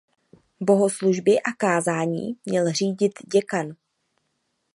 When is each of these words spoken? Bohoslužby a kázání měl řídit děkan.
Bohoslužby 0.59 1.39
a 1.41 1.51
kázání 1.57 2.35
měl 2.45 2.71
řídit 2.71 3.11
děkan. 3.31 3.75